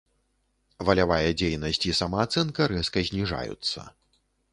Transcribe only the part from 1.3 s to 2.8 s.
дзейнасць і самаацэнка